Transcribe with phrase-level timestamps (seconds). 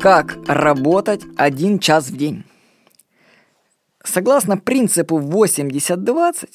[0.00, 2.44] Как работать один час в день?
[4.02, 6.48] Согласно принципу 80-20,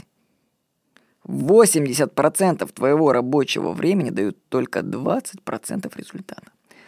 [1.28, 6.47] 80% твоего рабочего времени дают только 20% результата.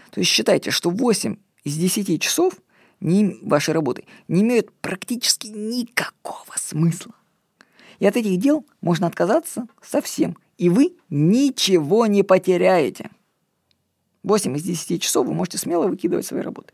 [0.09, 2.55] То есть считайте, что 8 из 10 часов
[3.01, 7.13] не, вашей работы не имеют практически никакого смысла.
[7.99, 13.11] И от этих дел можно отказаться совсем, и вы ничего не потеряете.
[14.27, 16.73] 8 из 10 часов вы можете смело выкидывать свои работы.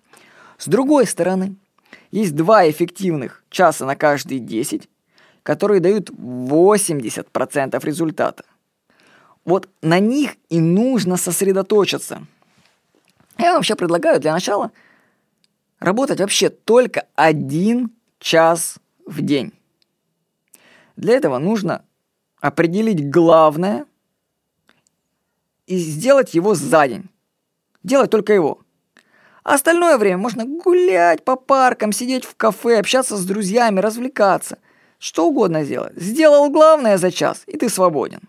[0.57, 1.55] С другой стороны,
[2.11, 4.89] есть два эффективных часа на каждые 10,
[5.43, 8.43] которые дают 80% результата.
[9.45, 12.25] Вот на них и нужно сосредоточиться.
[13.37, 14.71] Я вообще предлагаю для начала
[15.79, 19.51] работать вообще только один час в день.
[20.95, 21.83] Для этого нужно
[22.39, 23.85] определить главное
[25.67, 27.09] и сделать его за день.
[27.83, 28.59] Делать только его.
[29.43, 34.57] А остальное время можно гулять по паркам, сидеть в кафе, общаться с друзьями, развлекаться.
[34.99, 35.93] Что угодно сделать.
[35.97, 38.21] Сделал главное за час, и ты свободен.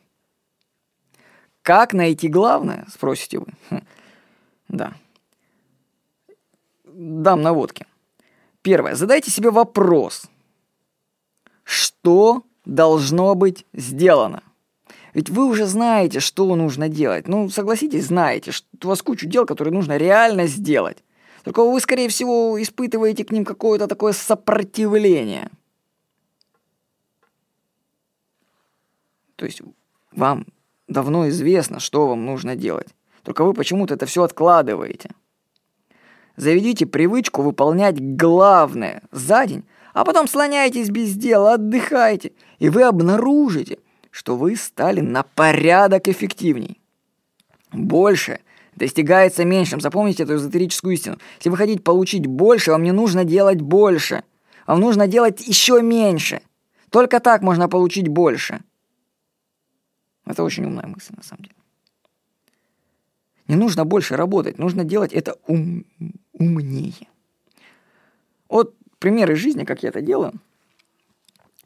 [1.63, 3.47] Как найти главное, спросите вы.
[3.71, 3.83] Хм.
[4.69, 4.95] Да.
[6.85, 7.87] Дам наводки.
[8.63, 8.97] Первое.
[8.97, 10.27] Задайте себе вопрос.
[11.63, 14.43] Что должно быть сделано?
[15.15, 17.29] Ведь вы уже знаете, что нужно делать.
[17.29, 20.99] Ну, согласитесь, знаете, что у вас кучу дел, которые нужно реально сделать.
[21.45, 25.51] Только вы, скорее всего, испытываете к ним какое-то такое сопротивление.
[29.37, 29.63] То есть
[30.11, 30.47] вам
[30.89, 32.89] давно известно, что вам нужно делать.
[33.23, 35.11] Только вы почему-то это все откладываете.
[36.37, 43.79] Заведите привычку выполнять главное за день, а потом слоняйтесь без дела, отдыхайте, и вы обнаружите,
[44.15, 46.81] что вы стали на порядок эффективней.
[47.73, 48.39] Больше
[48.77, 49.81] достигается меньшим.
[49.81, 51.19] Запомните эту эзотерическую истину.
[51.39, 54.23] Если вы хотите получить больше, вам не нужно делать больше.
[54.69, 56.43] Вам нужно делать еще меньше.
[56.91, 58.61] Только так можно получить больше.
[60.27, 61.57] Это очень умная мысль, на самом деле.
[63.49, 65.87] Не нужно больше работать, нужно делать это ум,
[66.33, 67.09] умнее.
[68.49, 70.35] Вот примеры жизни, как я это делаю.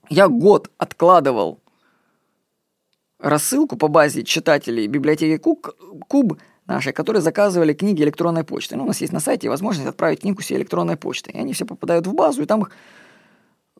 [0.09, 1.61] Я год откладывал
[3.19, 8.77] рассылку по базе читателей библиотеки Куб нашей, которые заказывали книги электронной почты.
[8.77, 11.35] Ну, у нас есть на сайте возможность отправить книгу себе электронной почтой.
[11.35, 12.71] И они все попадают в базу, и там их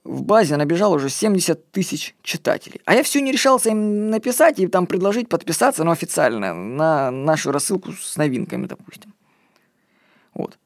[0.05, 2.81] в базе набежало уже 70 тысяч читателей.
[2.87, 7.53] А я все не решался им написать и там предложить подписаться, ну, официально, на нашу
[7.53, 9.13] рассылку с новинками, допустим.
[10.35, 10.59] Вот.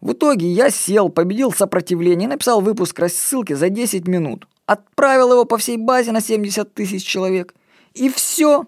[0.00, 4.46] В итоге я сел, победил сопротивление, написал выпуск рассылки за 10 минут.
[4.64, 7.54] Отправил его по всей базе на 70 тысяч человек–
[7.96, 8.66] и все.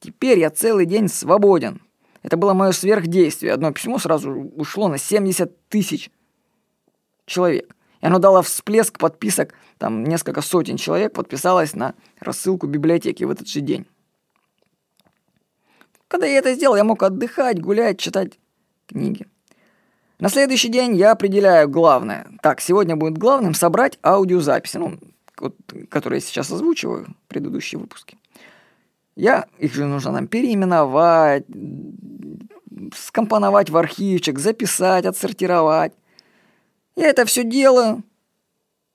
[0.00, 1.80] Теперь я целый день свободен.
[2.22, 3.52] Это было мое сверхдействие.
[3.52, 6.10] Одно письмо сразу ушло на 70 тысяч
[7.26, 7.74] человек.
[8.00, 9.54] И оно дало всплеск подписок.
[9.78, 13.86] Там несколько сотен человек подписалось на рассылку библиотеки в этот же день.
[16.08, 18.38] Когда я это сделал, я мог отдыхать, гулять, читать
[18.86, 19.26] книги.
[20.18, 22.28] На следующий день я определяю главное.
[22.42, 24.98] Так, сегодня будет главным собрать аудиозаписи, ну,
[25.38, 25.56] вот,
[25.88, 28.18] которые я сейчас озвучиваю, предыдущие выпуски.
[29.14, 31.44] Я, их же нужно нам переименовать,
[32.94, 35.92] скомпоновать в архивчик, записать, отсортировать.
[36.96, 38.02] Я это все делаю,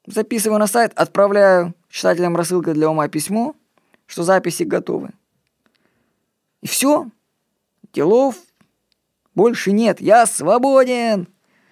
[0.05, 3.55] записываю на сайт, отправляю читателям рассылкой для ума письмо,
[4.05, 5.11] что записи готовы.
[6.61, 7.07] И все.
[7.93, 8.35] Делов
[9.35, 10.01] больше нет.
[10.01, 11.27] Я свободен.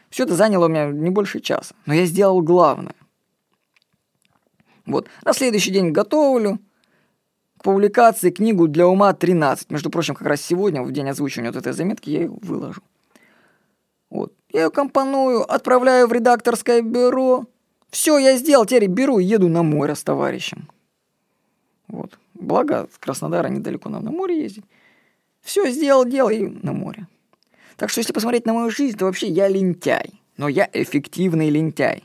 [0.09, 1.75] Все это заняло у меня не больше часа.
[1.85, 2.95] Но я сделал главное.
[4.85, 5.09] Вот.
[5.23, 6.59] На следующий день готовлю
[7.65, 9.71] публикации книгу для ума 13.
[9.71, 12.81] Между прочим, как раз сегодня, в день озвучивания вот этой заметки, я ее выложу.
[14.11, 14.33] Вот.
[14.53, 17.45] Я ее компоную, отправляю в редакторское бюро.
[17.89, 20.69] Все, я сделал, теперь беру и еду на море с товарищем.
[21.87, 22.19] Вот.
[22.35, 24.65] Благо, с Краснодара недалеко нам на море ездить.
[25.41, 27.07] Все сделал, делал и на море.
[27.77, 30.21] Так что, если посмотреть на мою жизнь, то вообще я лентяй.
[30.37, 32.03] Но я эффективный лентяй.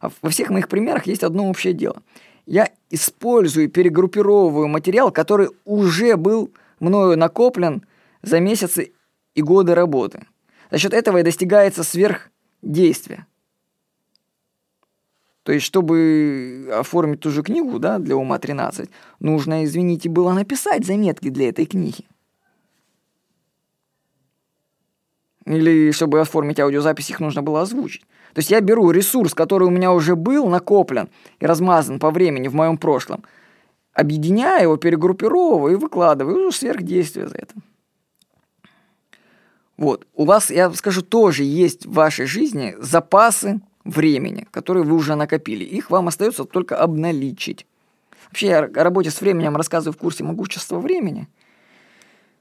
[0.00, 2.02] А во всех моих примерах есть одно общее дело–
[2.46, 6.50] я использую, перегруппировываю материал, который уже был
[6.80, 7.84] мною накоплен
[8.22, 8.92] за месяцы
[9.34, 10.26] и годы работы.
[10.70, 13.26] За счет этого и достигается сверхдействие.
[15.42, 18.88] То есть, чтобы оформить ту же книгу, да, для ума 13,
[19.20, 22.06] нужно, извините, было написать заметки для этой книги.
[25.46, 28.02] Или чтобы оформить аудиозапись, их нужно было озвучить.
[28.32, 31.08] То есть я беру ресурс, который у меня уже был накоплен
[31.38, 33.22] и размазан по времени в моем прошлом,
[33.92, 37.54] объединяю его, перегруппировываю и выкладываю уже сверхдействие за это.
[39.76, 40.06] Вот.
[40.14, 45.64] У вас, я скажу, тоже есть в вашей жизни запасы времени, которые вы уже накопили.
[45.64, 47.66] Их вам остается только обналичить.
[48.28, 51.28] Вообще я о работе с временем рассказываю в курсе могущества времени.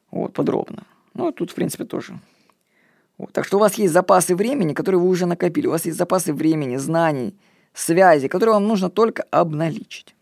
[0.09, 0.83] Вот, подробно.
[1.13, 2.19] Ну, тут, в принципе, тоже.
[3.17, 3.31] Вот.
[3.31, 5.67] Так что у вас есть запасы времени, которые вы уже накопили.
[5.67, 7.35] У вас есть запасы времени, знаний,
[7.73, 10.15] связи, которые вам нужно только обналичить.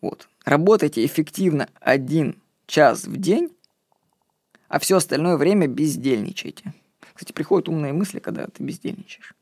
[0.00, 0.28] Вот.
[0.44, 3.50] Работайте эффективно один час в день,
[4.68, 6.72] а все остальное время бездельничайте.
[7.14, 9.34] Кстати, приходят умные мысли, когда ты бездельничаешь.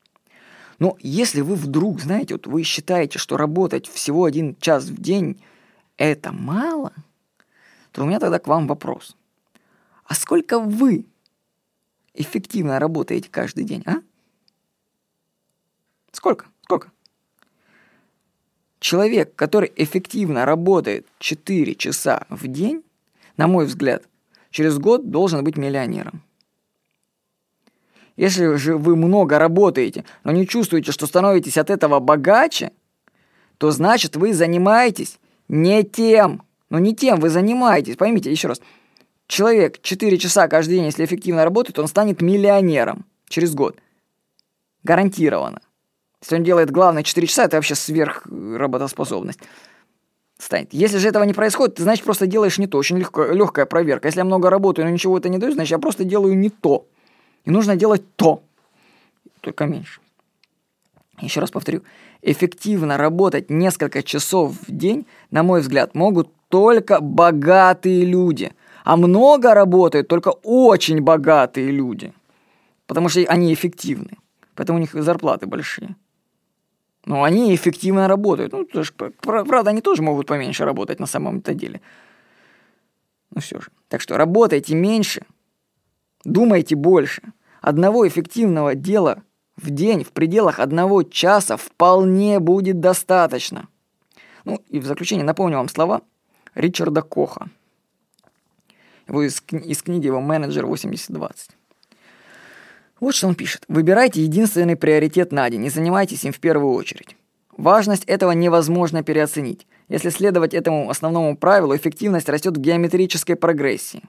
[0.77, 5.41] Но если вы вдруг, знаете, вот вы считаете, что работать всего один час в день–
[5.97, 6.93] это мало,
[7.91, 9.15] то у меня тогда к вам вопрос.
[10.05, 11.05] А сколько вы
[12.13, 14.01] эффективно работаете каждый день, а?
[16.11, 16.45] Сколько?
[16.63, 16.91] Сколько?
[18.79, 22.83] Человек, который эффективно работает 4 часа в день,
[23.37, 24.03] на мой взгляд,
[24.49, 26.23] через год должен быть миллионером.
[28.17, 32.71] Если же вы много работаете, но не чувствуете, что становитесь от этого богаче,
[33.57, 36.43] то значит вы занимаетесь не тем.
[36.69, 37.97] Но не тем вы занимаетесь.
[37.97, 38.61] Поймите еще раз.
[39.31, 43.77] Человек 4 часа каждый день, если эффективно работает, он станет миллионером через год.
[44.83, 45.61] Гарантированно.
[46.21, 49.39] Если он делает главное 4 часа, это вообще сверхработоспособность
[50.37, 50.73] станет.
[50.73, 52.77] Если же этого не происходит, ты, значит, просто делаешь не то.
[52.77, 54.09] Очень легко, легкая проверка.
[54.09, 56.85] Если я много работаю, но ничего это не даю, значит, я просто делаю не то.
[57.45, 58.43] И нужно делать то,
[59.39, 60.01] только меньше.
[61.21, 61.83] Еще раз повторю,
[62.21, 68.51] эффективно работать несколько часов в день, на мой взгляд, могут только богатые люди.
[68.83, 72.13] А много работают только очень богатые люди.
[72.87, 74.17] Потому что они эффективны.
[74.55, 75.95] Поэтому у них зарплаты большие.
[77.05, 78.53] Но они эффективно работают.
[78.53, 81.81] Ну, тоже, правда, они тоже могут поменьше работать на самом-то деле.
[83.31, 83.69] Ну все же.
[83.87, 85.25] Так что работайте меньше,
[86.25, 87.21] думайте больше.
[87.61, 89.23] Одного эффективного дела
[89.55, 93.67] в день в пределах одного часа вполне будет достаточно.
[94.43, 96.01] Ну и в заключение напомню вам слова
[96.55, 97.49] Ричарда Коха.
[99.11, 101.31] Из, из книги его «Менеджер 80-20».
[102.99, 103.63] Вот что он пишет.
[103.67, 107.17] Выбирайте единственный приоритет на день и занимайтесь им в первую очередь.
[107.57, 109.67] Важность этого невозможно переоценить.
[109.89, 114.03] Если следовать этому основному правилу, эффективность растет в геометрической прогрессии.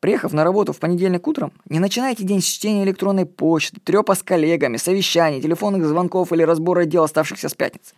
[0.00, 4.22] Приехав на работу в понедельник утром, не начинайте день с чтения электронной почты, трёпа с
[4.22, 7.94] коллегами, совещаний, телефонных звонков или разбора дел, оставшихся с пятницы.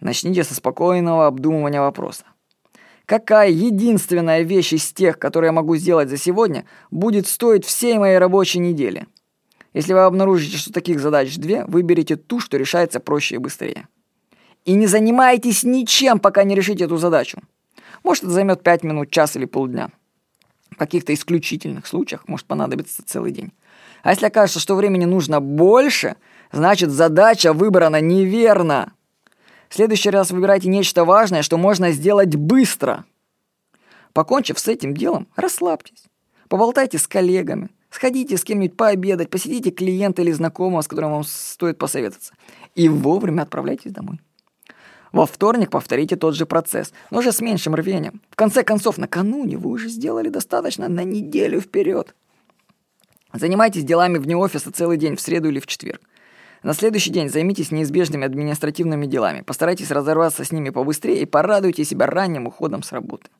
[0.00, 2.24] Начните со спокойного обдумывания вопроса.
[3.06, 8.18] Какая единственная вещь из тех, которые я могу сделать за сегодня, будет стоить всей моей
[8.18, 9.06] рабочей недели?
[9.74, 13.88] Если вы обнаружите, что таких задач две, выберите ту, что решается проще и быстрее.
[14.64, 17.40] И не занимайтесь ничем, пока не решите эту задачу.
[18.04, 19.90] Может, это займет 5 минут, час или полдня.
[20.70, 23.52] В каких-то исключительных случаях может понадобиться целый день.
[24.02, 26.16] А если окажется, что времени нужно больше,
[26.50, 28.92] значит задача выбрана неверно.
[29.72, 33.06] В следующий раз выбирайте нечто важное, что можно сделать быстро.
[34.12, 36.04] Покончив с этим делом, расслабьтесь.
[36.50, 37.70] Поболтайте с коллегами.
[37.88, 42.34] Сходите с кем-нибудь пообедать, посетите клиента или знакомого, с которым вам стоит посоветоваться.
[42.74, 44.20] И вовремя отправляйтесь домой.
[45.10, 48.20] Во вторник повторите тот же процесс, но уже с меньшим рвением.
[48.28, 52.14] В конце концов, накануне вы уже сделали достаточно на неделю вперед.
[53.32, 56.02] Занимайтесь делами вне офиса целый день, в среду или в четверг.
[56.62, 62.06] На следующий день займитесь неизбежными административными делами, постарайтесь разорваться с ними побыстрее и порадуйте себя
[62.06, 63.30] ранним уходом с работы.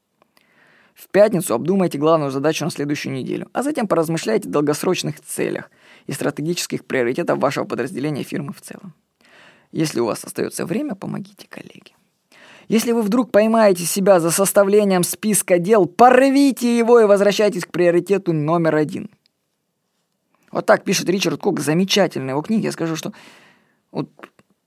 [0.94, 5.70] В пятницу обдумайте главную задачу на следующую неделю, а затем поразмышляйте о долгосрочных целях
[6.06, 8.92] и стратегических приоритетах вашего подразделения фирмы в целом.
[9.70, 11.92] Если у вас остается время, помогите коллеге.
[12.68, 18.32] Если вы вдруг поймаете себя за составлением списка дел, порвите его и возвращайтесь к приоритету
[18.32, 19.10] номер один–
[20.52, 22.64] вот так пишет Ричард Кок, замечательная его книга.
[22.64, 23.12] Я скажу, что
[23.90, 24.10] вот,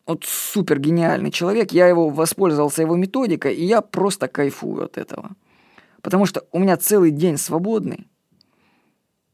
[0.05, 1.71] вот супер гениальный человек.
[1.71, 5.31] Я его воспользовался его методикой, и я просто кайфую от этого.
[6.01, 8.07] Потому что у меня целый день свободный.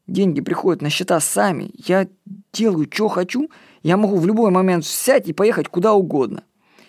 [0.06, 1.70] Деньги приходят на счета сами.
[1.74, 2.06] Я
[2.52, 3.50] делаю, что хочу.
[3.82, 6.44] Я могу в любой момент взять и поехать куда угодно.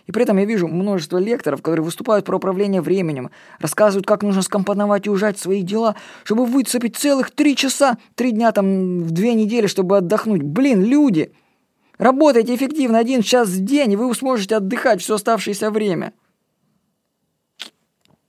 [0.05, 4.41] И при этом я вижу множество лекторов, которые выступают про управление временем, рассказывают, как нужно
[4.41, 9.33] скомпоновать и ужать свои дела, чтобы выцепить целых три часа, три дня там в две
[9.33, 10.43] недели, чтобы отдохнуть.
[10.43, 11.31] Блин, люди!
[11.97, 16.11] Работайте эффективно один час в день, и вы сможете отдыхать все оставшееся время.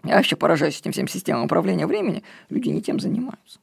[0.04, 2.22] Я вообще поражаюсь этим всем системам управления времени.
[2.50, 3.58] Люди не тем занимаются.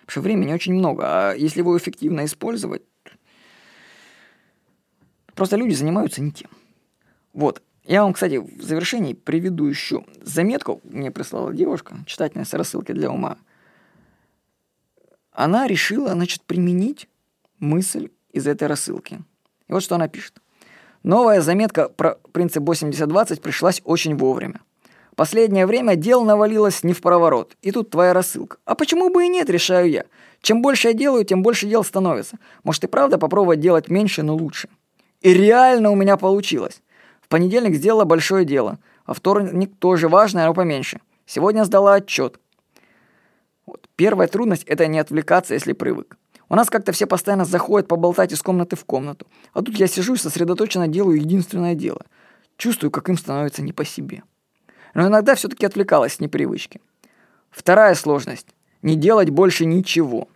[0.00, 2.82] Потому что времени очень много, а если его эффективно использовать,
[5.34, 6.50] просто люди занимаются не тем.
[7.34, 7.62] Вот.
[7.84, 10.80] Я вам, кстати, в завершении приведу еще заметку.
[10.84, 13.36] Мне прислала девушка, читательница рассылки для ума.
[15.32, 17.08] она решила, значит, применить
[17.58, 19.20] мысль из этой рассылки.
[19.68, 20.40] И вот что она пишет.
[21.02, 24.60] Новая заметка про принцип 80-20 пришлась очень вовремя.
[25.16, 27.56] Последнее время дел навалилось не в проворот.
[27.62, 28.56] И тут твоя рассылка.
[28.64, 30.04] А почему бы и нет, решаю я.
[30.40, 32.38] Чем больше я делаю, тем больше дел становится.
[32.62, 34.68] Может и правда попробовать делать меньше, но лучше.
[35.20, 36.82] И реально у меня получилось.
[37.34, 38.78] Понедельник сделала большое дело.
[39.08, 41.00] Во вторник тоже важное, но поменьше.
[41.26, 42.38] Сегодня сдала отчет.
[43.66, 43.88] Вот.
[43.96, 46.16] Первая трудность– это не отвлекаться, если привык.
[46.48, 49.26] У нас как-то все постоянно заходят поболтать из комнаты в комнату.
[49.52, 52.06] А тут я сижу и сосредоточенно делаю единственное дело.
[52.56, 54.22] Чувствую, как им становится не по себе.
[54.94, 56.80] Но иногда все-таки отвлекалась с непривычки.
[57.50, 58.46] Вторая сложность–
[58.82, 60.28] не делать больше ничего.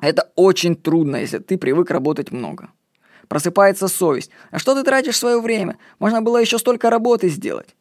[0.00, 2.70] Это очень трудно, если ты привык работать много.
[3.28, 4.30] Просыпается совесть.
[4.50, 5.78] А что ты тратишь свое время?
[5.98, 7.74] Можно было еще столько работы сделать.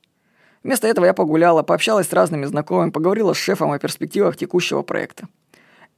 [0.64, 5.28] Вместо этого я погуляла, пообщалась с разными знакомыми, поговорила с шефом о перспективах текущего проекта.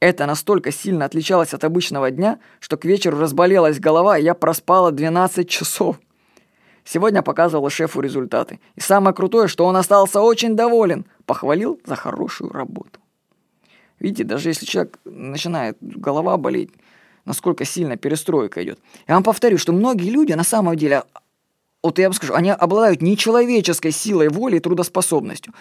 [0.00, 4.92] Это настолько сильно отличалось от обычного дня, что к вечеру разболелась голова, и я проспала
[4.92, 5.98] 12 часов.
[6.84, 8.60] Сегодня показывала шефу результаты.
[8.76, 11.04] И самое крутое, что он остался очень доволен.
[11.26, 13.00] Похвалил за хорошую работу.
[13.98, 16.70] Видите, даже если человек начинает голова болеть,
[17.28, 18.80] насколько сильно перестройка идет.
[19.06, 21.04] Я вам повторю, что многие люди на самом деле,
[21.82, 25.52] вот я вам скажу, они обладают нечеловеческой силой воли и трудоспособностью.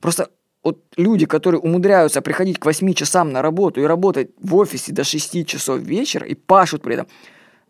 [0.00, 0.28] Просто
[0.62, 5.02] вот люди, которые умудряются приходить к 8 часам на работу и работать в офисе до
[5.02, 7.06] 6 часов вечера и пашут при этом,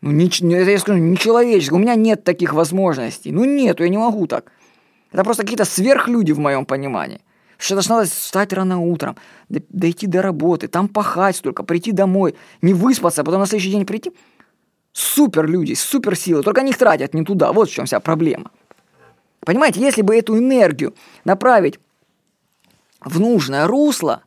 [0.00, 1.78] ну, не, это я скажу, нечеловеческое.
[1.78, 3.32] У меня нет таких возможностей.
[3.32, 4.52] Ну, нету, я не могу так.
[5.12, 7.20] Это просто какие-то сверхлюди в моем понимании.
[7.58, 9.16] Что должна надо встать рано утром,
[9.48, 13.86] дойти до работы, там пахать столько, прийти домой, не выспаться, а потом на следующий день
[13.86, 14.12] прийти.
[14.92, 17.52] Супер люди, супер силы, только они их тратят не туда.
[17.52, 18.50] Вот в чем вся проблема.
[19.40, 20.94] Понимаете, если бы эту энергию
[21.24, 21.78] направить
[23.00, 24.22] в нужное русло,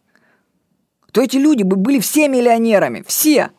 [1.11, 3.51] то эти люди бы были все миллионерами, все.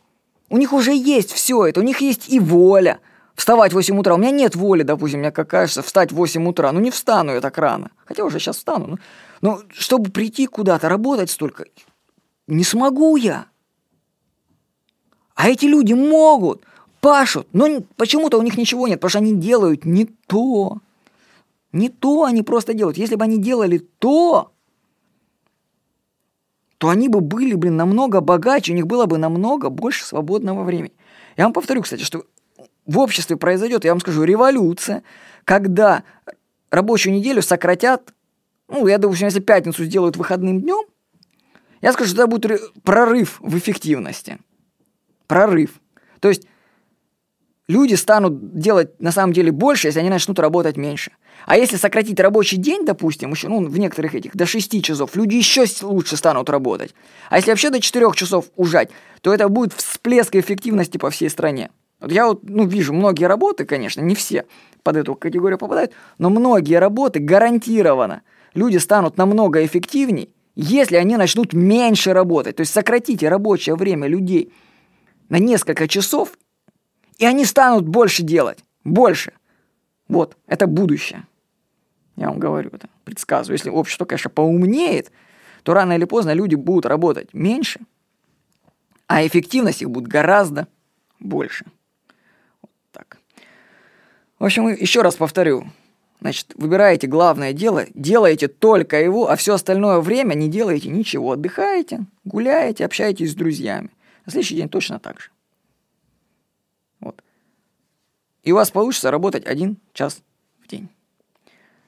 [0.50, 3.00] У них уже есть все это, у них есть и воля.
[3.34, 4.14] Вставать в 8 утра.
[4.14, 6.72] У меня нет воли, допустим, мне как кажется, встать в 8 утра.
[6.72, 7.90] Ну не встану я так рано.
[8.04, 8.86] Хотя уже сейчас встану.
[8.86, 8.98] Но,
[9.40, 11.66] но чтобы прийти куда-то, работать столько,
[12.46, 13.46] не смогу я.
[15.34, 16.64] А эти люди могут,
[17.00, 20.78] пашут, но почему-то у них ничего нет, потому что они делают не то.
[21.72, 22.96] Не то они просто делают.
[22.96, 24.52] Если бы они делали то,
[26.78, 30.94] то они бы были, блин, намного богаче, у них было бы намного больше свободного времени.
[31.36, 32.24] Я вам повторю, кстати, что
[32.86, 35.02] в обществе произойдет, я вам скажу, революция,
[35.44, 36.04] когда
[36.70, 38.14] рабочую неделю сократят,
[38.68, 40.84] ну, я допустим, если пятницу сделают выходным днем,
[41.80, 44.38] я скажу, что это будет прорыв в эффективности.
[45.26, 45.80] Прорыв.
[46.20, 46.46] То есть
[47.68, 51.12] люди станут делать на самом деле больше, если они начнут работать меньше.
[51.46, 55.36] А если сократить рабочий день, допустим, еще, ну, в некоторых этих, до 6 часов, люди
[55.36, 56.94] еще лучше станут работать.
[57.30, 61.70] А если вообще до 4 часов ужать, то это будет всплеск эффективности по всей стране.
[62.00, 64.46] Вот я вот, ну, вижу многие работы, конечно, не все
[64.82, 68.22] под эту категорию попадают, но многие работы гарантированно
[68.54, 72.56] люди станут намного эффективнее, если они начнут меньше работать.
[72.56, 74.52] То есть сократите рабочее время людей
[75.28, 76.36] на несколько часов,
[77.18, 78.58] и они станут больше делать.
[78.84, 79.32] Больше.
[80.08, 81.26] Вот, это будущее.
[82.16, 83.56] Я вам говорю это, предсказываю.
[83.56, 85.12] Если общество, конечно, поумнеет,
[85.62, 87.80] то рано или поздно люди будут работать меньше,
[89.06, 90.66] а эффективность их будет гораздо
[91.20, 91.66] больше.
[92.62, 93.18] Вот так.
[94.38, 95.66] В общем, еще раз повторю.
[96.20, 101.32] Значит, выбираете главное дело, делаете только его, а все остальное время не делаете ничего.
[101.32, 103.90] Отдыхаете, гуляете, общаетесь с друзьями.
[104.26, 105.30] На следующий день точно так же.
[107.00, 107.22] Вот.
[108.42, 110.20] И у вас получится работать один час
[110.60, 110.88] в день.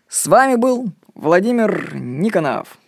[0.07, 2.80] С вами был Владимир Никонов.